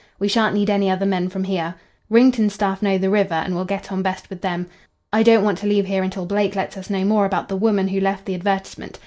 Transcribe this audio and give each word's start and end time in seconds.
We 0.17 0.27
shan't 0.27 0.55
need 0.55 0.71
any 0.71 0.89
other 0.89 1.05
men 1.05 1.29
from 1.29 1.43
here. 1.43 1.75
Wrington's 2.09 2.53
staff 2.55 2.81
know 2.81 2.97
the 2.97 3.11
river, 3.11 3.35
and 3.35 3.53
will 3.53 3.65
get 3.65 3.91
on 3.91 4.01
best 4.01 4.31
with 4.31 4.41
them. 4.41 4.65
I 5.13 5.21
don't 5.21 5.43
want 5.43 5.59
to 5.59 5.67
leave 5.67 5.85
here 5.85 6.01
until 6.01 6.25
Blake 6.25 6.55
lets 6.55 6.75
us 6.75 6.89
know 6.89 7.05
more 7.05 7.27
about 7.27 7.49
the 7.49 7.55
woman 7.55 7.89
who 7.89 7.99
left 7.99 8.25
the 8.25 8.33
advertisement. 8.33 8.99